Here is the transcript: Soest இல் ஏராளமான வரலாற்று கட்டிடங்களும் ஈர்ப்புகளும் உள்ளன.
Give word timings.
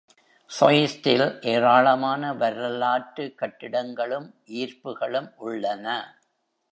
Soest 0.49 1.07
இல் 1.11 1.25
ஏராளமான 1.41 2.31
வரலாற்று 2.33 3.25
கட்டிடங்களும் 3.41 4.27
ஈர்ப்புகளும் 4.61 5.29
உள்ளன. 5.37 5.85